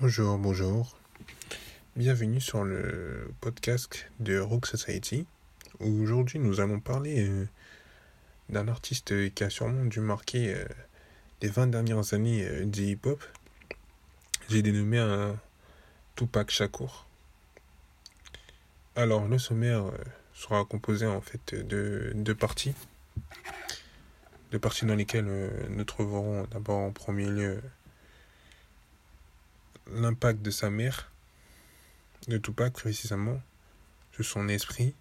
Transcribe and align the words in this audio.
Bonjour, 0.00 0.36
bonjour. 0.38 0.96
Bienvenue 1.94 2.40
sur 2.40 2.64
le 2.64 3.32
podcast 3.40 4.10
de 4.18 4.40
Rock 4.40 4.66
Society. 4.66 5.24
Aujourd'hui, 5.78 6.40
nous 6.40 6.58
allons 6.58 6.80
parler 6.80 7.28
euh, 7.28 7.46
d'un 8.48 8.66
artiste 8.66 9.32
qui 9.34 9.44
a 9.44 9.50
sûrement 9.50 9.84
dû 9.84 10.00
marquer 10.00 10.52
euh, 10.52 10.64
les 11.42 11.48
20 11.48 11.68
dernières 11.68 12.12
années 12.12 12.44
euh, 12.44 12.64
du 12.64 12.82
hip-hop. 12.86 13.22
J'ai 14.48 14.62
dénommé 14.62 14.98
un 14.98 15.38
Tupac 16.16 16.50
Shakur. 16.50 17.06
Alors, 18.96 19.28
le 19.28 19.38
sommaire 19.38 19.84
sera 20.32 20.64
composé 20.64 21.06
en 21.06 21.20
fait 21.20 21.54
de 21.54 22.10
deux 22.16 22.34
parties. 22.34 22.74
Deux 24.50 24.58
parties 24.58 24.86
dans 24.86 24.96
lesquelles 24.96 25.68
nous 25.68 25.84
trouverons 25.84 26.48
d'abord 26.50 26.80
en 26.80 26.90
premier 26.90 27.26
lieu 27.26 27.62
l'impact 29.92 30.42
de 30.42 30.50
sa 30.50 30.70
mère, 30.70 31.10
de 32.28 32.38
Tupac 32.38 32.72
précisément, 32.72 33.40
sur 34.12 34.24
son 34.24 34.48
esprit. 34.48 34.94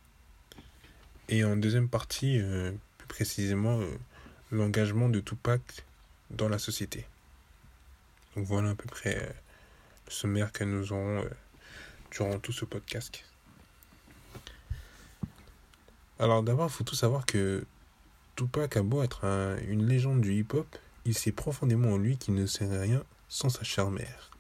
Et 1.30 1.44
en 1.44 1.56
deuxième 1.56 1.88
partie, 1.88 2.40
euh, 2.40 2.72
plus 2.98 3.08
précisément, 3.08 3.80
euh, 3.80 3.98
l'engagement 4.52 5.10
de 5.10 5.20
Tupac 5.20 5.62
dans 6.32 6.50
la 6.50 6.60
société. 6.60 7.06
Donc 8.36 8.46
voilà 8.46 8.72
à 8.72 8.76
peu 8.76 8.88
près 8.88 9.18
euh, 9.18 9.30
le 10.08 10.12
sommaire 10.12 10.52
que 10.52 10.64
nous 10.64 10.92
aurons 10.92 11.24
durant 12.12 12.40
tout 12.40 12.52
ce 12.52 12.66
podcast. 12.66 13.24
Alors 16.20 16.44
d'abord, 16.44 16.68
il 16.68 16.74
faut 16.74 16.84
tout 16.84 16.96
savoir 16.96 17.26
que 17.26 17.66
Tupac 18.36 18.78
a 18.78 18.84
beau 18.84 19.04
être 19.04 19.26
une 19.68 19.88
légende 19.88 20.22
du 20.22 20.34
hip-hop, 20.34 20.68
il 21.06 21.18
sait 21.18 21.32
profondément 21.32 21.94
en 21.94 21.98
lui 21.98 22.18
qu'il 22.18 22.34
ne 22.34 22.46
serait 22.46 22.80
rien 22.80 23.04
sans 23.30 23.50
sa 23.50 23.64
chère 23.64 23.92
mère. 23.92 24.33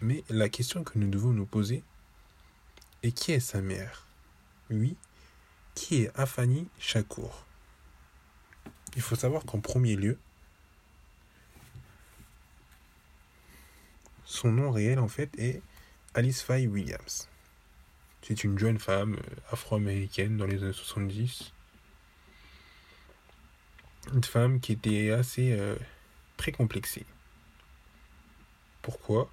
Mais 0.00 0.22
la 0.28 0.48
question 0.48 0.84
que 0.84 0.98
nous 0.98 1.08
devons 1.08 1.32
nous 1.32 1.46
poser 1.46 1.82
est 3.02 3.12
qui 3.12 3.32
est 3.32 3.40
sa 3.40 3.60
mère? 3.60 4.06
Oui, 4.70 4.96
qui 5.74 6.02
est 6.02 6.10
Afani 6.16 6.68
Shakur 6.78 7.46
Il 8.96 9.02
faut 9.02 9.16
savoir 9.16 9.44
qu'en 9.44 9.60
premier 9.60 9.96
lieu, 9.96 10.18
son 14.24 14.52
nom 14.52 14.70
réel 14.70 14.98
en 14.98 15.08
fait 15.08 15.30
est 15.38 15.62
Alice 16.14 16.42
Faye 16.42 16.66
Williams. 16.66 17.28
C'est 18.22 18.44
une 18.44 18.58
jeune 18.58 18.78
femme 18.78 19.14
euh, 19.14 19.52
afro-américaine 19.52 20.36
dans 20.36 20.46
les 20.46 20.62
années 20.62 20.72
70. 20.72 21.52
Une 24.12 24.24
femme 24.24 24.60
qui 24.60 24.72
était 24.72 25.10
assez 25.10 25.52
euh, 25.52 25.76
complexée. 26.56 27.06
Pourquoi? 28.82 29.30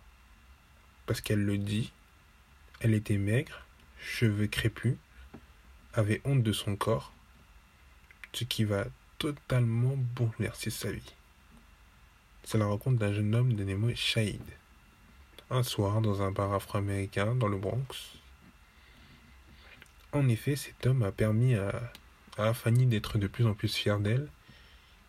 Parce 1.06 1.22
qu'elle 1.22 1.44
le 1.44 1.58
dit, 1.58 1.92
elle 2.80 2.94
était 2.94 3.18
maigre, 3.18 3.66
cheveux 4.00 4.48
crépus, 4.48 4.98
avait 5.94 6.22
honte 6.26 6.44
de 6.44 6.52
son 6.52 6.76
corps, 6.76 7.14
ce 8.34 8.44
qui 8.44 8.64
va 8.64 8.86
totalement 9.18 9.96
bouleverser 9.96 10.70
sa 10.70 10.92
vie. 10.92 11.16
C'est 12.44 12.58
la 12.58 12.66
rencontre 12.66 13.00
d'un 13.00 13.14
jeune 13.14 13.34
homme 13.34 13.54
dénommé 13.54 13.96
Shahid. 13.96 14.42
Un 15.50 15.64
soir, 15.64 16.02
dans 16.02 16.22
un 16.22 16.32
bar 16.32 16.54
afro-américain 16.54 17.36
dans 17.36 17.48
le 17.48 17.58
Bronx. 17.58 18.20
En 20.12 20.28
effet, 20.28 20.56
cet 20.56 20.86
homme 20.86 21.04
a 21.04 21.12
permis 21.12 21.56
à, 21.56 21.92
à 22.38 22.50
Afani 22.50 22.86
d'être 22.86 23.18
de 23.18 23.28
plus 23.28 23.46
en 23.46 23.54
plus 23.54 23.74
fière 23.74 24.00
d'elle 24.00 24.28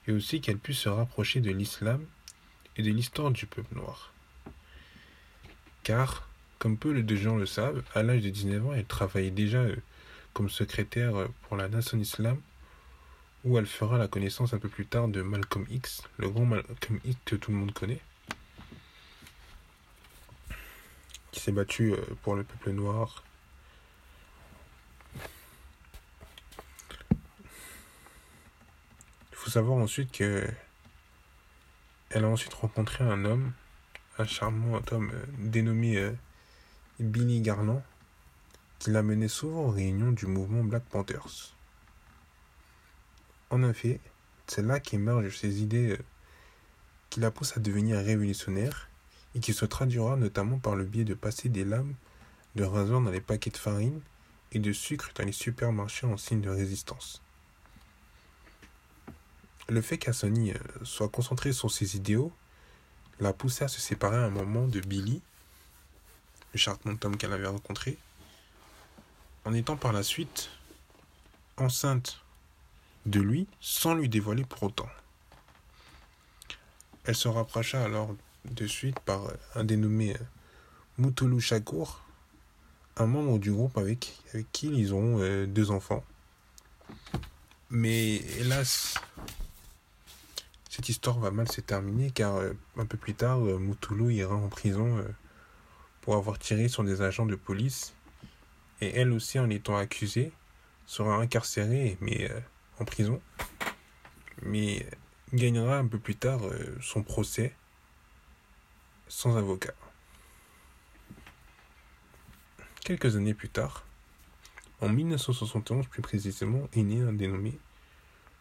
et 0.07 0.13
aussi 0.13 0.41
qu'elle 0.41 0.59
puisse 0.59 0.79
se 0.79 0.89
rapprocher 0.89 1.41
de 1.41 1.51
l'islam 1.51 2.05
et 2.77 2.83
de 2.83 2.91
l'histoire 2.91 3.31
du 3.31 3.47
peuple 3.47 3.75
noir 3.75 4.13
car, 5.87 6.29
comme 6.59 6.77
peu 6.77 7.01
de 7.01 7.17
gens 7.17 7.37
le 7.37 7.47
savent, 7.47 7.81
à 7.95 8.03
l'âge 8.03 8.21
de 8.21 8.31
19 8.31 8.67
ans, 8.67 8.73
elle 8.75 8.87
travaillait 8.87 9.31
déjà 9.31 9.59
euh, 9.59 9.77
comme 10.33 10.51
secrétaire 10.51 11.15
euh, 11.15 11.29
pour 11.43 11.57
la 11.57 11.69
Nation 11.69 11.97
Islam, 11.97 12.41
où 13.45 13.57
elle 13.57 13.67
fera 13.67 13.97
la 13.97 14.09
connaissance 14.09 14.53
un 14.53 14.59
peu 14.59 14.69
plus 14.69 14.85
tard 14.85 15.07
de 15.07 15.23
Malcolm 15.23 15.65
X, 15.71 16.03
le 16.17 16.29
grand 16.29 16.45
Malcolm 16.45 16.99
X 17.05 17.17
que 17.25 17.37
tout 17.37 17.53
le 17.53 17.59
monde 17.59 17.73
connaît, 17.73 18.01
qui 21.31 21.39
s'est 21.39 21.53
battu 21.53 21.93
euh, 21.93 21.99
pour 22.25 22.35
le 22.35 22.43
peuple 22.43 22.73
noir. 22.73 23.23
Il 29.31 29.37
faut 29.37 29.51
savoir 29.51 29.79
ensuite 29.79 30.11
que 30.11 30.49
elle 32.11 32.25
a 32.25 32.29
ensuite 32.29 32.55
rencontré 32.55 33.05
un 33.05 33.25
homme 33.25 33.53
un 34.19 34.27
charmant 34.27 34.81
homme 34.93 35.11
euh, 35.13 35.25
dénommé 35.39 35.97
euh, 35.99 36.13
Billy 36.99 37.41
Garland, 37.41 37.83
qui 38.79 38.91
l'a 38.91 39.03
mené 39.03 39.29
souvent 39.29 39.65
aux 39.65 39.71
réunions 39.71 40.13
du 40.13 40.27
mouvement 40.27 40.65
Black 40.65 40.85
Panthers. 40.85 41.55
En 43.51 43.63
effet, 43.63 44.01
c'est 44.47 44.63
là 44.63 44.81
qu'émergent 44.81 45.37
ces 45.37 45.63
idées 45.63 45.93
euh, 45.93 45.99
qui 47.11 47.21
la 47.21 47.31
poussent 47.31 47.57
à 47.57 47.61
devenir 47.61 47.99
révolutionnaire 47.99 48.89
et 49.35 49.41
qui 49.41 49.53
se 49.53 49.65
traduira 49.65 50.17
notamment 50.17 50.59
par 50.59 50.77
le 50.77 50.85
biais 50.85 51.05
de 51.05 51.15
passer 51.15 51.49
des 51.49 51.65
lames 51.65 51.95
de 52.55 52.65
rasoir 52.65 53.03
dans 53.03 53.11
les 53.11 53.21
paquets 53.21 53.51
de 53.51 53.57
farine 53.59 54.01
et 54.53 54.59
de 54.59 54.73
sucre 54.73 55.11
dans 55.15 55.25
les 55.25 55.33
supermarchés 55.33 56.07
en 56.07 56.17
signe 56.17 56.41
de 56.41 56.49
résistance. 56.49 57.21
Le 59.69 59.83
fait 59.83 59.99
qu'Assoni 59.99 60.55
soit 60.85 61.11
concentré 61.11 61.53
sur 61.53 61.71
ses 61.71 61.97
idéaux 61.97 62.33
l'a 63.21 63.33
poussé 63.33 63.65
à 63.65 63.69
se 63.69 63.81
séparer 63.81 64.17
un 64.17 64.31
moment 64.31 64.67
de 64.67 64.81
Billy, 64.81 65.23
le 66.53 66.59
charmant 66.59 66.97
homme 67.03 67.17
qu'elle 67.17 67.33
avait 67.33 67.47
rencontré, 67.47 67.99
en 69.45 69.53
étant 69.55 69.77
par 69.77 69.93
la 69.93 70.03
suite 70.03 70.51
enceinte 71.57 72.21
de 73.07 73.21
lui 73.21 73.47
sans 73.61 73.95
lui 73.95 74.09
dévoiler 74.09 74.45
pour 74.45 74.65
autant. 74.65 74.89
Elle 77.05 77.15
se 77.15 77.29
rapprocha 77.29 77.83
alors 77.83 78.15
de 78.45 78.67
suite 78.67 78.99
par 79.01 79.23
un 79.55 79.65
dénommé 79.65 80.15
euh, 80.15 80.25
Mutulu 80.99 81.41
Shakur, 81.41 82.05
un 82.97 83.07
membre 83.07 83.39
du 83.39 83.53
groupe 83.53 83.79
avec, 83.79 84.19
avec 84.33 84.51
qui 84.53 84.69
ils 84.69 84.95
ont 84.95 85.21
euh, 85.21 85.47
deux 85.47 85.71
enfants. 85.71 86.05
Mais 87.71 88.17
hélas, 88.39 88.95
cette 90.77 90.91
histoire 90.91 91.19
va 91.19 91.31
mal 91.31 91.51
se 91.51 91.63
terminer 91.63 92.11
car 92.11 92.37
euh, 92.37 92.53
un 92.77 92.85
peu 92.85 92.99
plus 92.99 93.15
tard, 93.15 93.39
euh, 93.39 93.59
Moutoulou 93.59 94.11
ira 94.11 94.35
en 94.35 94.49
prison 94.49 94.99
euh, 94.99 95.09
pour 96.03 96.17
avoir 96.17 96.39
tiré 96.39 96.69
sur 96.69 96.85
des 96.85 97.01
agents 97.01 97.25
de 97.25 97.35
police 97.35 97.95
et 98.83 98.95
elle 98.95 99.13
aussi 99.13 99.39
en 99.39 99.49
étant 99.49 99.75
accusée 99.75 100.33
sera 100.85 101.17
incarcérée 101.17 101.97
mais 102.03 102.31
en 102.79 102.85
prison 102.85 103.23
mais 104.43 104.87
gagnera 105.33 105.79
un 105.79 105.87
peu 105.87 105.99
plus 105.99 106.15
tard 106.15 106.41
son 106.83 107.03
procès 107.03 107.57
sans 109.09 109.35
avocat. 109.39 109.73
Quelques 112.85 113.17
années 113.17 113.35
plus 113.35 113.49
tard, 113.49 113.87
en 114.83 114.91
1971 114.91 115.87
plus 115.87 116.03
précisément, 116.03 116.69
est 116.75 116.83
né 116.83 117.01
un 117.01 117.15
dénommé 117.15 117.59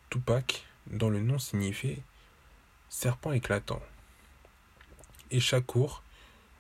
Tupac 0.10 0.66
dont 0.88 1.10
le 1.10 1.22
nom 1.22 1.40
signifiait 1.40 2.04
serpent 2.96 3.34
éclatant. 3.34 3.82
Et 5.30 5.42
Shakur, 5.42 6.02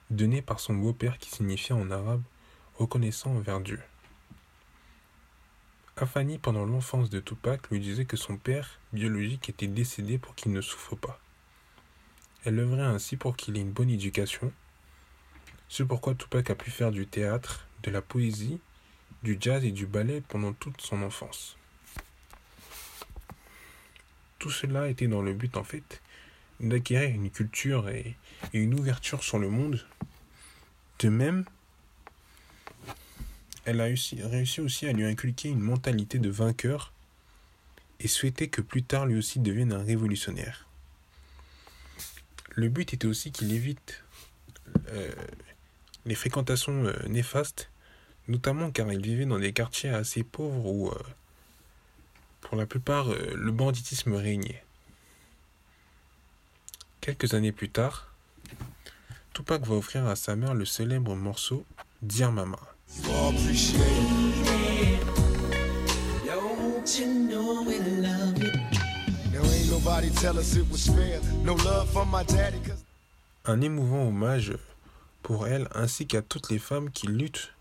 donné 0.09 0.41
par 0.41 0.59
son 0.59 0.73
beau-père 0.73 1.18
qui 1.18 1.29
signifiait 1.29 1.73
en 1.73 1.90
arabe 1.90 2.22
reconnaissant 2.78 3.31
envers 3.31 3.62
Dieu. 3.62 3.81
Afani, 5.96 6.38
pendant 6.38 6.66
l'enfance 6.66 7.09
de 7.09 7.22
Tupac, 7.22 7.69
lui 7.69 7.79
disait 7.79 8.03
que 8.03 8.18
son 8.18 8.35
père 8.35 8.81
biologique 8.91 9.47
était 9.47 9.68
décédé 9.68 10.18
pour 10.18 10.35
qu'il 10.35 10.51
ne 10.51 10.59
souffre 10.59 10.97
pas. 10.97 11.22
Elle 12.44 12.59
œuvrait 12.59 12.81
ainsi 12.81 13.16
pour 13.16 13.37
qu'il 13.37 13.55
ait 13.55 13.61
une 13.61 13.72
bonne 13.72 13.90
éducation, 13.90 14.52
ce 15.70 15.84
pourquoi 15.84 16.16
Tupac 16.16 16.49
a 16.49 16.55
pu 16.55 16.70
faire 16.70 16.91
du 16.91 17.08
théâtre, 17.08 17.66
de 17.82 17.91
la 17.91 18.02
poésie, 18.02 18.59
du 19.23 19.37
jazz 19.40 19.64
et 19.64 19.72
du 19.72 19.85
ballet 19.85 20.22
pendant 20.28 20.52
toute 20.52 20.82
son 20.82 21.02
enfance. 21.02 21.55
Tout 24.37 24.52
cela 24.52 24.90
était 24.90 25.08
dans 25.08 25.22
le 25.22 25.34
but 25.34 25.55
en 25.55 25.64
fait 25.64 26.02
d'acquérir 26.59 27.09
une 27.09 27.29
culture 27.29 27.90
et, 27.90 28.16
une 28.53 28.73
ouverture 28.73 29.23
sur 29.23 29.40
le 29.40 29.49
monde. 29.49 29.85
De 30.99 31.09
même, 31.09 31.46
elle 33.66 33.81
a 33.81 33.85
réussi, 33.85 34.61
aussi 34.61 34.87
à 34.87 34.93
lui 34.93 35.05
inculquer 35.05 35.49
une 35.49 35.59
mentalité 35.59 36.19
de 36.19 36.29
vainqueur 36.29 36.93
et 37.99 38.07
souhaitait 38.07 38.47
que 38.47 38.61
plus 38.61 38.84
tard 38.84 39.05
lui 39.05 39.17
aussi 39.17 39.40
devienne 39.40 39.73
un 39.73 39.84
révolutionnaire. 39.84 40.67
Le 42.52 42.69
but 42.69 42.93
était 42.93 43.08
aussi 43.08 43.31
qu'il 43.31 43.51
évite 43.51 44.03
euh, 44.90 45.11
les 46.05 46.16
fréquentations 46.16 46.85
euh, 46.85 46.93
néfastes, 47.08 47.69
notamment 48.28 48.72
car 48.72 48.91
il 48.93 49.01
vivait 49.01 49.25
dans 49.25 49.40
des 49.40 49.51
quartiers 49.51 49.90
assez 49.90 50.23
pauvres 50.23 50.66
où, 50.66 50.90
euh, 50.90 51.03
pour 52.41 52.55
la 52.55 52.66
plupart, 52.66 53.09
le 53.09 53.51
banditisme 53.51 54.13
régnait. 54.13 54.63
Quelques 57.05 57.35
années 57.35 57.52
plus 57.52 57.69
tard, 57.69 58.07
Tupac 59.31 59.63
va 59.67 59.75
offrir 59.75 60.07
à 60.07 60.16
sa 60.16 60.35
mère 60.35 60.55
le 60.55 60.66
célèbre 60.66 61.13
morceau 61.13 61.63
Dear 62.02 62.31
Mama. 62.31 62.57
Un 73.46 73.61
émouvant 73.61 74.08
hommage 74.08 74.58
pour 75.22 75.47
elle 75.47 75.67
ainsi 75.75 76.08
qu'à 76.08 76.23
toutes 76.23 76.49
les 76.49 76.58
femmes 76.58 76.90
qui 76.90 77.05
luttent 77.05 77.53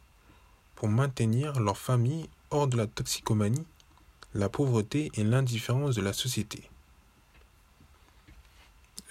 pour 0.75 0.88
maintenir 0.88 1.61
leur 1.61 1.76
famille 1.76 2.31
hors 2.49 2.67
de 2.67 2.79
la 2.79 2.87
toxicomanie, 2.87 3.67
la 4.32 4.49
pauvreté 4.49 5.11
et 5.17 5.23
l'indifférence 5.23 5.97
de 5.97 6.00
la 6.00 6.14
société. 6.14 6.62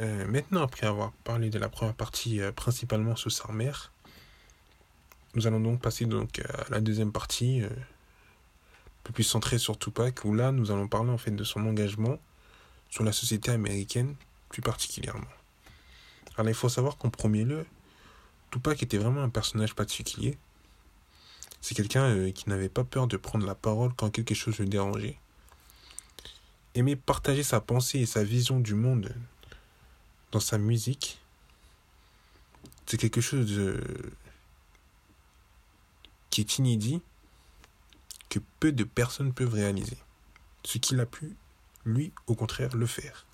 Euh, 0.02 0.26
maintenant, 0.28 0.64
après 0.64 0.88
avoir 0.88 1.12
parlé 1.24 1.50
de 1.50 1.60
la 1.60 1.70
première 1.70 1.94
partie 1.94 2.42
euh, 2.42 2.52
principalement 2.52 3.16
sous 3.16 3.30
sa 3.30 3.52
mère, 3.52 3.92
nous 5.36 5.46
allons 5.46 5.60
donc 5.60 5.82
passer 5.82 6.06
donc 6.06 6.40
à 6.40 6.70
la 6.70 6.82
deuxième 6.82 7.12
partie, 7.12 7.62
euh, 7.62 7.70
peu 9.04 9.14
plus 9.14 9.24
centrée 9.24 9.60
sur 9.60 9.78
Tupac, 9.78 10.26
où 10.26 10.34
là 10.34 10.52
nous 10.52 10.72
allons 10.72 10.88
parler 10.88 11.12
en 11.12 11.18
fait 11.18 11.32
de 11.32 11.44
son 11.44 11.66
engagement 11.68 12.18
sur 12.90 13.04
la 13.04 13.12
société 13.12 13.52
américaine 13.52 14.16
plus 14.50 14.62
particulièrement. 14.62 15.28
Alors 16.38 16.50
il 16.50 16.56
faut 16.56 16.70
savoir 16.70 16.98
qu'en 16.98 17.10
premier 17.10 17.44
lieu, 17.44 17.66
Tupac 18.50 18.82
était 18.82 18.98
vraiment 18.98 19.22
un 19.22 19.30
personnage 19.30 19.76
particulier. 19.76 20.38
C'est 21.62 21.76
quelqu'un 21.76 22.32
qui 22.32 22.50
n'avait 22.50 22.70
pas 22.70 22.84
peur 22.84 23.08
de 23.08 23.18
prendre 23.18 23.46
la 23.46 23.56
parole 23.56 23.94
quand 23.96 24.10
quelque 24.10 24.36
chose 24.36 24.58
le 24.58 24.66
dérangeait. 24.66 25.18
Aimait 26.76 26.96
partager 26.96 27.44
sa 27.44 27.62
pensée 27.62 28.00
et 28.00 28.06
sa 28.06 28.24
vision 28.24 28.60
du 28.60 28.74
monde 28.74 29.16
dans 30.34 30.40
sa 30.40 30.58
musique, 30.58 31.20
c'est 32.88 32.98
quelque 32.98 33.22
chose 33.22 33.80
qui 36.32 36.42
est 36.42 36.58
inédit, 36.58 37.02
que 38.30 38.40
peu 38.60 38.72
de 38.72 38.84
personnes 38.84 39.32
peuvent 39.32 39.54
réaliser. 39.54 39.98
Ce 40.66 40.80
qu'il 40.80 41.00
a 41.00 41.06
pu, 41.06 41.36
lui, 41.86 42.12
au 42.26 42.34
contraire, 42.34 42.76
le 42.76 42.88
faire. 42.88 43.28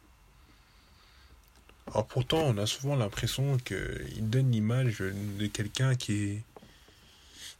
Alors 1.88 2.06
pourtant, 2.06 2.40
on 2.40 2.57
a 2.57 2.66
souvent 2.66 2.98
l'impression 2.98 3.57
qu'il 3.57 4.30
donne 4.30 4.52
l'image 4.52 5.00
de 5.00 5.48
quelqu'un 5.48 5.95
qui 5.95 6.24
est, 6.24 6.44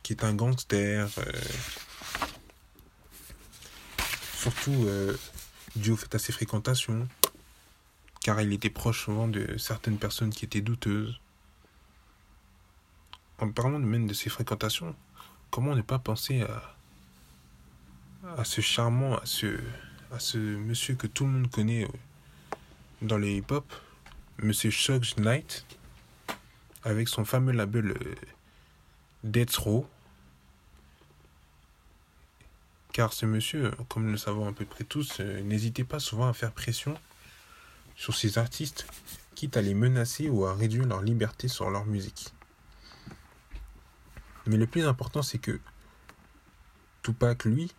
qui 0.04 0.12
est 0.12 0.26
un 0.26 0.34
gangster, 0.34 1.10
euh, 1.18 1.32
surtout 4.36 4.86
euh, 4.86 5.18
dû 5.78 5.92
au 5.92 5.96
fait 5.96 6.14
à 6.14 6.20
ses 6.20 6.34
fréquentations 6.34 7.08
car 8.30 8.40
il 8.42 8.54
était 8.54 8.70
proche 8.70 9.06
souvent 9.06 9.28
de 9.28 9.58
certaines 9.58 9.98
personnes 9.98 10.30
qui 10.30 10.46
étaient 10.46 10.62
douteuses. 10.62 11.20
En 13.40 13.50
parlant 13.50 13.80
même 13.80 14.06
de 14.06 14.14
ses 14.14 14.30
fréquentations, 14.30 14.96
comment 15.50 15.76
ne 15.76 15.82
pas 15.82 15.98
penser 15.98 16.46
à, 18.38 18.44
ce 18.44 18.62
charmant, 18.62 19.18
à 19.18 19.26
ce, 19.26 20.38
monsieur 20.38 20.94
que 20.94 21.08
tout 21.08 21.26
le 21.26 21.32
monde 21.32 21.50
connaît 21.50 21.86
euh, 21.86 22.56
dans 23.02 23.18
les 23.18 23.38
hip-hop, 23.38 23.66
monsieur 24.38 24.70
Shug 24.70 25.04
Knight, 25.18 25.66
avec 26.84 27.08
son 27.08 27.26
fameux 27.26 27.54
label 27.54 27.94
euh, 27.94 28.16
Death 29.24 29.56
Row. 29.56 29.90
Car 32.94 33.12
ce 33.12 33.26
monsieur, 33.26 33.72
comme 33.88 34.06
nous 34.06 34.12
le 34.12 34.18
savons 34.18 34.48
à 34.48 34.54
peu 34.54 34.66
près 34.66 34.84
tous, 34.84 35.20
euh, 35.20 35.42
n'hésitait 35.42 35.84
pas 35.84 35.98
souvent 36.00 36.28
à 36.28 36.34
faire 36.34 36.52
pression 36.52 36.96
sur 38.00 38.16
ces 38.16 38.38
artistes, 38.38 38.88
quitte 39.36 39.58
à 39.58 39.62
les 39.62 39.74
menacer 39.74 40.30
ou 40.30 40.46
à 40.46 40.56
réduire 40.56 40.88
leur 40.88 41.02
liberté 41.02 41.50
sur 41.50 41.70
leur 41.70 41.86
musique. 41.86 42.34
Mais 44.48 44.56
le 44.56 44.66
plus 44.66 44.86
important, 44.86 45.22
c'est 45.22 45.38
que 45.38 45.60
Tupac, 47.04 47.44
lui, 47.44 47.74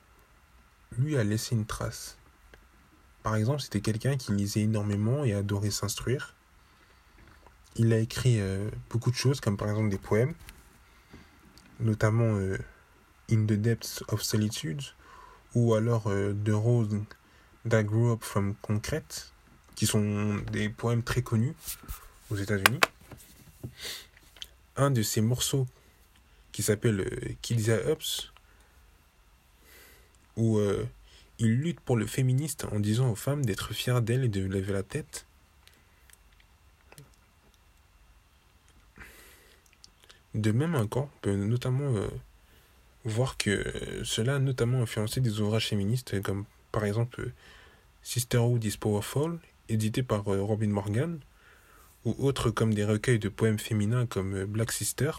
lui 0.99 1.17
a 1.17 1.25
laissé 1.25 1.55
une 1.55 1.65
trace. 1.65 2.19
Par 3.23 3.35
exemple, 3.35 3.63
c'était 3.63 3.81
quelqu'un 3.81 4.19
qui 4.19 4.33
lisait 4.33 4.61
énormément 4.61 5.25
et 5.25 5.33
adorait 5.33 5.71
s'instruire. 5.71 6.35
Il 7.77 7.91
a 7.95 7.99
écrit 7.99 8.41
euh, 8.41 8.71
beaucoup 8.91 9.11
de 9.11 9.17
choses, 9.17 9.41
comme 9.41 9.57
par 9.57 9.71
exemple 9.71 9.89
des 9.89 9.99
poèmes, 9.99 10.35
notamment 11.79 12.37
euh, 12.37 12.59
In 13.31 13.47
the 13.47 13.55
Depths 13.55 14.05
of 14.09 14.23
Solitude, 14.23 14.83
ou 15.55 15.73
alors 15.73 16.09
euh, 16.09 16.35
The 16.45 16.51
Rose 16.51 16.91
That 17.67 17.85
Grew 17.85 18.13
Up 18.13 18.23
from 18.23 18.55
Concrete, 18.61 19.33
qui 19.81 19.87
sont 19.87 20.37
des 20.53 20.69
poèmes 20.69 21.03
très 21.03 21.23
connus 21.23 21.55
aux 22.31 22.37
États-Unis. 22.37 22.81
Un 24.77 24.91
de 24.91 25.01
ces 25.01 25.23
morceaux 25.23 25.67
qui 26.53 26.63
s'appelle 26.63 27.01
euh, 27.01 27.35
Killza 27.41 27.91
Ups, 27.91 28.31
où 30.37 30.59
euh, 30.59 30.87
il 31.39 31.63
lutte 31.63 31.81
pour 31.81 31.97
le 31.97 32.07
féministe 32.07 32.67
en 32.71 32.79
disant 32.79 33.11
aux 33.11 33.15
femmes 33.15 33.43
d'être 33.43 33.73
fières 33.73 34.03
d'elles 34.03 34.25
et 34.25 34.29
de 34.29 34.43
lever 34.43 34.75
la 34.75 34.83
tête. 34.83 35.25
De 40.35 40.53
même, 40.53 40.75
encore, 40.75 41.05
on 41.05 41.21
peut 41.23 41.37
notamment 41.37 41.95
euh, 41.97 42.07
voir 43.07 43.39
que 43.39 44.03
cela 44.05 44.35
a 44.35 44.39
notamment 44.41 44.83
influencé 44.83 45.23
des 45.23 45.41
ouvrages 45.41 45.69
féministes 45.69 46.21
comme 46.21 46.45
par 46.71 46.85
exemple 46.85 47.33
Sisterhood 48.03 48.63
is 48.63 48.77
Powerful 48.77 49.41
édité 49.71 50.03
par 50.03 50.29
euh, 50.33 50.43
Robin 50.43 50.69
Morgan, 50.69 51.19
ou 52.05 52.15
autres 52.19 52.51
comme 52.51 52.75
des 52.75 52.85
recueils 52.85 53.19
de 53.19 53.29
poèmes 53.29 53.59
féminins 53.59 54.07
comme 54.07 54.35
euh, 54.35 54.47
Black 54.47 54.73
Sister. 54.73 55.13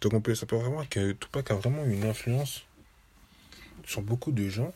Donc 0.00 0.14
on 0.14 0.20
peut, 0.20 0.34
ça 0.34 0.46
peut 0.46 0.56
vraiment 0.56 0.84
que 0.84 1.12
Tupac 1.12 1.50
a 1.50 1.54
vraiment 1.54 1.84
une 1.84 2.04
influence 2.04 2.64
sur 3.84 4.02
beaucoup 4.02 4.32
de 4.32 4.48
gens. 4.48 4.72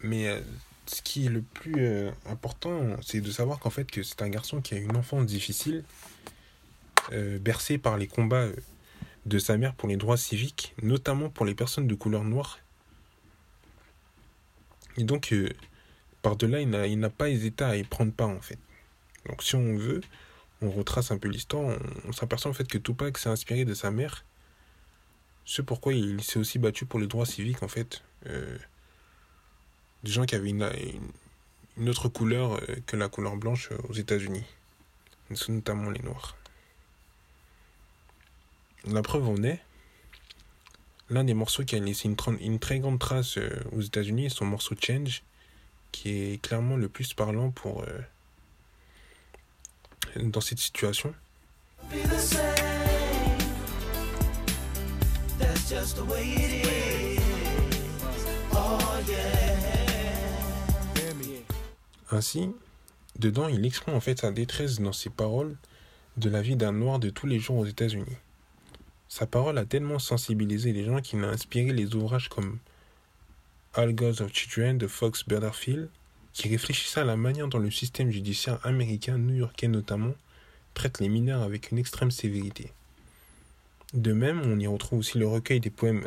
Mais 0.00 0.28
euh, 0.28 0.40
ce 0.86 1.02
qui 1.02 1.26
est 1.26 1.30
le 1.30 1.42
plus 1.42 2.10
important, 2.26 2.96
c'est 3.02 3.20
de 3.20 3.30
savoir 3.32 3.58
qu'en 3.58 3.70
fait 3.70 3.90
que 3.90 4.04
c'est 4.04 4.22
un 4.22 4.28
garçon 4.28 4.60
qui 4.60 4.74
a 4.74 4.78
une 4.78 4.96
enfance 4.96 5.26
difficile, 5.26 5.82
bercé 7.10 7.78
par 7.78 7.96
les 7.96 8.06
combats 8.06 8.46
de 9.24 9.38
sa 9.40 9.56
mère 9.56 9.74
pour 9.74 9.88
les 9.88 9.96
droits 9.96 10.16
civiques, 10.16 10.74
notamment 10.82 11.28
pour 11.28 11.44
les 11.44 11.56
personnes 11.56 11.88
de 11.88 11.94
couleur 11.96 12.22
noire 12.22 12.60
et 14.98 15.04
donc, 15.04 15.32
euh, 15.32 15.48
par-delà, 16.22 16.60
il 16.60 16.98
n'a 16.98 17.10
pas 17.10 17.28
hésité 17.28 17.64
à 17.64 17.76
y 17.76 17.84
prendre 17.84 18.12
part, 18.12 18.28
en 18.28 18.40
fait. 18.40 18.58
Donc, 19.26 19.42
si 19.42 19.54
on 19.54 19.76
veut, 19.76 20.00
on 20.62 20.70
retrace 20.70 21.10
un 21.10 21.18
peu 21.18 21.28
l'histoire, 21.28 21.76
on, 22.06 22.12
s'aperçoit 22.12 22.50
en 22.50 22.54
fait 22.54 22.66
que 22.66 22.78
Tupac 22.78 23.18
s'est 23.18 23.28
inspiré 23.28 23.64
de 23.64 23.74
sa 23.74 23.90
mère. 23.90 24.24
Ce 25.44 25.62
pourquoi 25.62 25.92
il 25.94 26.22
s'est 26.22 26.38
aussi 26.38 26.58
battu 26.58 26.86
pour 26.86 26.98
les 26.98 27.06
droits 27.06 27.26
civiques, 27.26 27.62
en 27.62 27.68
fait. 27.68 28.02
Euh, 28.26 28.58
des 30.02 30.10
gens 30.10 30.24
qui 30.24 30.34
avaient 30.34 30.50
une, 30.50 30.68
une 31.76 31.88
autre 31.88 32.08
couleur 32.08 32.54
euh, 32.54 32.76
que 32.86 32.96
la 32.96 33.08
couleur 33.08 33.36
blanche 33.36 33.70
aux 33.88 33.92
États-Unis, 33.92 34.44
notamment 35.48 35.90
les 35.90 36.00
Noirs. 36.00 36.36
La 38.86 39.02
preuve 39.02 39.28
en 39.28 39.42
est, 39.42 39.60
L'un 41.08 41.22
des 41.22 41.34
morceaux 41.34 41.64
qui 41.64 41.76
a 41.76 41.78
laissé 41.78 42.08
une, 42.08 42.16
une 42.40 42.58
très 42.58 42.80
grande 42.80 42.98
trace 42.98 43.38
euh, 43.38 43.48
aux 43.70 43.80
États-Unis 43.80 44.26
est 44.26 44.28
son 44.28 44.44
morceau 44.44 44.74
Change, 44.80 45.22
qui 45.92 46.10
est 46.10 46.42
clairement 46.42 46.76
le 46.76 46.88
plus 46.88 47.14
parlant 47.14 47.50
pour 47.50 47.84
euh, 47.84 48.00
dans 50.16 50.40
cette 50.40 50.58
situation. 50.58 51.14
Ainsi, 62.10 62.50
dedans, 63.18 63.48
il 63.48 63.64
exprime 63.64 63.94
en 63.94 64.00
fait 64.00 64.20
sa 64.20 64.32
détresse 64.32 64.80
dans 64.80 64.92
ses 64.92 65.10
paroles 65.10 65.56
de 66.16 66.28
la 66.30 66.42
vie 66.42 66.56
d'un 66.56 66.72
noir 66.72 66.98
de 66.98 67.10
tous 67.10 67.26
les 67.26 67.38
jours 67.38 67.58
aux 67.58 67.66
États-Unis. 67.66 68.16
Sa 69.18 69.26
parole 69.26 69.56
a 69.56 69.64
tellement 69.64 69.98
sensibilisé 69.98 70.74
les 70.74 70.84
gens 70.84 71.00
qu'il 71.00 71.24
a 71.24 71.28
inspiré 71.28 71.72
les 71.72 71.94
ouvrages 71.94 72.28
comme 72.28 72.58
All 73.72 73.94
Gods 73.94 74.20
of 74.20 74.30
Children 74.30 74.76
de 74.76 74.86
Fox 74.86 75.26
Butterfield, 75.26 75.88
qui 76.34 76.50
réfléchissait 76.50 77.00
à 77.00 77.04
la 77.04 77.16
manière 77.16 77.48
dont 77.48 77.56
le 77.56 77.70
système 77.70 78.10
judiciaire 78.10 78.58
américain, 78.62 79.16
new-yorkais 79.16 79.68
notamment, 79.68 80.12
traite 80.74 81.00
les 81.00 81.08
mineurs 81.08 81.40
avec 81.40 81.70
une 81.70 81.78
extrême 81.78 82.10
sévérité. 82.10 82.72
De 83.94 84.12
même, 84.12 84.42
on 84.44 84.58
y 84.58 84.66
retrouve 84.66 84.98
aussi 84.98 85.16
le 85.16 85.26
recueil 85.26 85.60
des 85.60 85.70
poèmes 85.70 86.04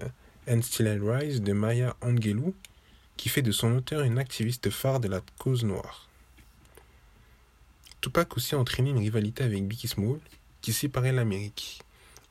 And 0.47 0.61
Still 0.61 0.85
I 0.85 0.99
Rise 1.01 1.41
de 1.41 1.53
Maya 1.53 1.95
Angelou, 2.01 2.53
qui 3.17 3.29
fait 3.29 3.41
de 3.41 3.51
son 3.51 3.75
auteur 3.75 4.01
une 4.01 4.19
activiste 4.19 4.69
phare 4.69 4.99
de 4.99 5.07
la 5.07 5.21
cause 5.39 5.63
noire. 5.63 6.07
Tupac 8.01 8.37
aussi 8.37 8.53
a 8.53 8.59
entraîné 8.59 8.91
une 8.91 8.99
rivalité 8.99 9.43
avec 9.43 9.67
Biggie 9.67 9.87
Small, 9.87 10.19
qui 10.61 10.73
séparait 10.73 11.11
l'Amérique. 11.11 11.81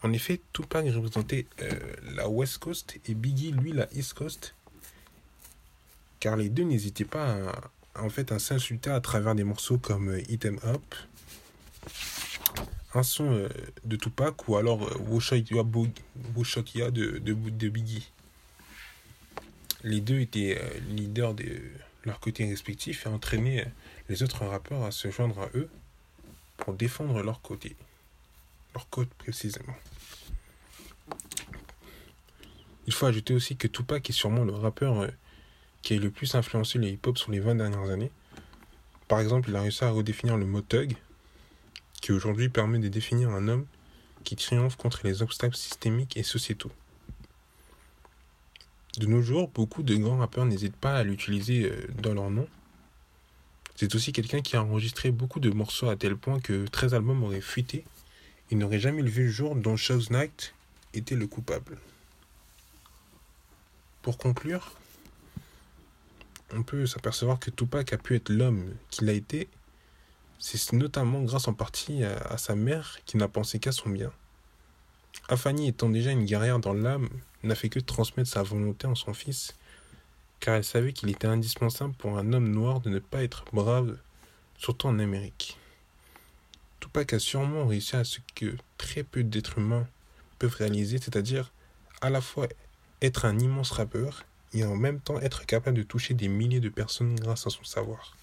En 0.03 0.13
effet, 0.13 0.41
Tupac 0.53 0.87
représentait 0.87 1.47
euh, 1.61 1.73
la 2.15 2.29
West 2.29 2.59
Coast 2.59 2.99
et 3.07 3.15
Biggie, 3.15 3.53
lui, 3.53 3.73
la 3.73 3.89
East 3.93 4.15
Coast. 4.15 4.55
Car 6.21 6.37
les 6.37 6.49
deux 6.49 6.65
n'hésitaient 6.65 7.05
pas 7.05 7.33
à 7.33 7.71
en 8.01 8.11
fait 8.11 8.33
à 8.33 8.39
s'insulter 8.39 8.91
à 8.91 9.01
travers 9.01 9.35
des 9.35 9.45
morceaux 9.45 9.79
comme 9.79 10.11
euh, 10.11 10.21
Hit 10.29 10.47
'em 10.47 10.59
Up, 10.65 10.95
un 12.95 13.03
son 13.03 13.33
euh, 13.33 13.49
de 13.85 13.97
Tupac 13.97 14.49
ou 14.49 14.57
alors 14.57 14.85
euh, 14.85 14.99
Wushokia 15.09 15.63
de, 16.91 17.19
de, 17.19 17.33
de 17.35 17.69
Biggie. 17.69 18.11
Les 19.85 20.01
deux 20.01 20.19
étaient 20.19 20.61
leaders 20.89 21.35
de 21.35 21.61
leur 22.05 22.19
côté 22.19 22.45
respectif 22.49 23.07
et 23.07 23.09
entraînaient 23.09 23.65
les 24.09 24.25
autres 24.25 24.45
rappeurs 24.45 24.83
à 24.83 24.91
se 24.91 25.09
joindre 25.11 25.39
à 25.41 25.51
eux 25.55 25.69
pour 26.57 26.75
défendre 26.75 27.23
leur 27.23 27.41
côté, 27.41 27.77
leur 28.75 28.89
code 28.89 29.09
précisément. 29.19 29.75
Il 32.87 32.95
faut 32.95 33.07
ajouter 33.07 33.35
aussi 33.35 33.57
que 33.57 33.69
Tupac 33.69 34.09
est 34.09 34.15
sûrement 34.15 34.45
le 34.45 34.55
rappeur 34.55 35.01
euh, 35.01 35.09
qui 35.83 35.95
a 35.95 35.99
le 35.99 36.11
plus 36.11 36.35
influencé 36.35 36.79
le 36.79 36.89
hip-hop 36.89 37.19
sur 37.19 37.31
les 37.31 37.41
20 37.41 37.57
dernières 37.57 37.91
années. 37.91 38.11
Par 39.09 39.21
exemple, 39.21 39.51
il 39.51 39.57
a 39.57 39.61
réussi 39.61 39.85
à 39.85 39.91
redéfinir 39.91 40.37
le 40.37 40.47
mot 40.47 40.63
thug, 40.63 40.97
qui 42.01 42.13
aujourd'hui 42.13 42.49
permet 42.49 42.79
de 42.79 42.89
définir 42.89 43.31
un 43.31 43.49
homme 43.49 43.67
qui 44.25 44.37
triomphe 44.37 44.77
contre 44.77 45.01
les 45.05 45.23
obstacles 45.23 45.57
systémiques 45.57 46.17
et 46.17 46.23
sociétaux. 46.23 46.73
De 48.99 49.07
nos 49.07 49.23
jours, 49.23 49.49
beaucoup 49.49 49.83
de 49.83 49.95
grands 49.95 50.19
rappeurs 50.19 50.47
n'hésitent 50.47 50.77
pas 50.77 50.97
à 50.97 51.03
l'utiliser 51.03 51.71
euh, 51.71 51.87
dans 52.03 52.15
leur 52.15 52.31
nom. 52.31 52.49
C'est 53.77 53.95
aussi 53.95 54.13
quelqu'un 54.13 54.41
qui 54.41 54.57
a 54.57 54.63
enregistré 54.63 55.11
beaucoup 55.11 55.41
de 55.41 55.51
morceaux 55.51 55.89
à 55.89 55.97
tel 55.97 56.17
point 56.17 56.41
que 56.41 56.67
13 56.67 56.95
albums 56.95 57.23
auraient 57.23 57.41
fuité 57.41 57.85
et 58.51 58.55
n'auraient 58.55 58.81
jamais 58.81 59.03
vu 59.03 59.25
le 59.25 59.31
jour 59.31 59.55
dont 59.55 59.77
Shows 59.77 60.11
Knight 60.11 60.55
était 60.95 61.17
le 61.17 61.27
coupable. 61.27 61.79
Pour 64.03 64.19
conclure, 64.19 64.73
on 66.55 66.63
peut 66.63 66.87
s'apercevoir 66.87 67.39
que 67.39 67.51
Tupac 67.51 67.93
a 67.93 67.99
pu 67.99 68.17
être 68.17 68.31
l'homme 68.31 68.75
qu'il 68.91 69.09
a 69.11 69.13
été. 69.13 69.49
C'est 70.39 70.73
notamment 70.73 71.23
grâce 71.23 71.49
en 71.49 71.53
partie 71.53 72.05
à 72.05 72.39
sa 72.39 72.55
mère 72.55 72.99
qui 73.05 73.17
n'a 73.17 73.29
pensé 73.29 73.59
qu'à 73.59 73.73
son 73.73 73.91
bien. 73.91 74.13
Afani 75.29 75.69
étant 75.69 75.91
déjà 75.91 76.11
une 76.11 76.25
guerrière 76.25 76.59
dans 76.59 76.73
l'âme, 76.73 77.09
n'a 77.43 77.55
fait 77.55 77.69
que 77.69 77.81
transmettre 77.81 78.31
sa 78.31 78.43
volonté 78.43 78.87
en 78.87 78.95
son 78.95 79.15
fils, 79.15 79.55
car 80.41 80.55
elle 80.55 80.65
savait 80.65 80.93
qu'il 80.93 81.11
était 81.11 81.27
indispensable 81.27 81.95
pour 81.95 82.17
un 82.17 82.33
homme 82.33 82.49
noir 82.49 82.81
de 82.81 82.91
ne 82.91 82.99
pas 82.99 83.23
être 83.23 83.45
brave, 83.53 83.99
surtout 84.57 84.87
en 84.87 84.99
Amérique. 84.99 85.59
Tupac 86.89 87.13
a 87.13 87.19
sûrement 87.19 87.67
réussi 87.67 87.97
à 87.97 88.05
ce 88.05 88.19
que 88.35 88.57
très 88.79 89.03
peu 89.03 89.23
d'êtres 89.23 89.59
humains 89.59 89.87
peuvent 90.39 90.55
réaliser, 90.55 90.97
c'est-à-dire 90.97 91.53
à 92.01 92.09
la 92.09 92.23
fois 92.23 92.49
être 93.03 93.27
un 93.27 93.39
immense 93.39 93.73
rappeur 93.73 94.25
et 94.55 94.65
en 94.65 94.75
même 94.75 94.99
temps 94.99 95.21
être 95.21 95.45
capable 95.45 95.77
de 95.77 95.83
toucher 95.83 96.15
des 96.15 96.29
milliers 96.29 96.61
de 96.61 96.71
personnes 96.71 97.15
grâce 97.17 97.47
à 97.47 97.51
son 97.51 97.63
savoir. 97.65 98.17